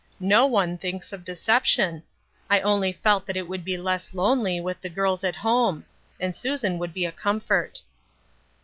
No 0.19 0.47
one 0.47 0.79
thinks 0.79 1.13
of 1.13 1.23
deception. 1.23 2.01
I 2.49 2.59
only 2.61 2.91
felt 2.91 3.27
that 3.27 3.37
it 3.37 3.47
would 3.47 3.63
be 3.63 3.77
less 3.77 4.15
lonely 4.15 4.59
with 4.59 4.81
the 4.81 4.89
girls 4.89 5.23
at 5.23 5.35
home; 5.35 5.85
and 6.19 6.35
Susan 6.35 6.79
would 6.79 6.91
be 6.91 7.05
a 7.05 7.11
comfort." 7.11 7.83